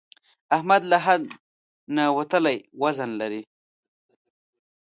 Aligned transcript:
احمد 0.55 0.81
له 0.91 0.97
حد 1.05 1.23
نه 1.95 2.03
وتلی 2.17 2.57
وزن 2.81 3.09
لري. 3.21 3.41